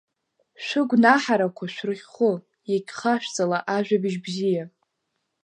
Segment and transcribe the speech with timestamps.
[0.65, 2.31] Шәыгәнаҳарақәа шәрыхьхәы
[2.71, 4.63] иагьхашәҵала Ажәабжь бзиа.